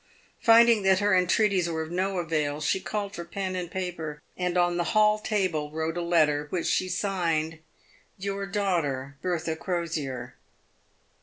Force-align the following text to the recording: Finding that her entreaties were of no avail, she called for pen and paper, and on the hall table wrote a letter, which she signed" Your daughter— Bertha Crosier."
Finding 0.39 0.81
that 0.81 0.97
her 0.97 1.15
entreaties 1.15 1.69
were 1.69 1.83
of 1.83 1.91
no 1.91 2.17
avail, 2.17 2.59
she 2.59 2.79
called 2.79 3.13
for 3.13 3.23
pen 3.23 3.55
and 3.55 3.69
paper, 3.69 4.19
and 4.35 4.57
on 4.57 4.77
the 4.77 4.83
hall 4.97 5.19
table 5.19 5.69
wrote 5.69 5.95
a 5.95 6.01
letter, 6.01 6.47
which 6.49 6.65
she 6.65 6.89
signed" 6.89 7.59
Your 8.27 8.47
daughter— 8.47 9.15
Bertha 9.21 9.55
Crosier." 9.55 10.33